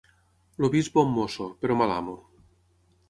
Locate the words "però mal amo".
1.65-2.17